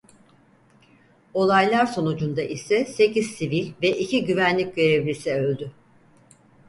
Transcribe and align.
Olaylar 1.33 1.85
sonucunda 1.85 2.41
ise 2.41 2.85
sekiz 2.85 3.31
sivil 3.35 3.71
ve 3.81 3.97
iki 3.99 4.25
güvenlik 4.25 4.75
görevlisi 4.75 5.33
öldü. 5.33 5.71